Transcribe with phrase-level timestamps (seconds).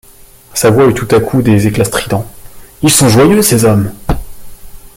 [0.55, 2.25] Sa voix eut tout à coup des éclats stridents:—
[2.81, 3.93] Ils sont joyeux, ces hommes!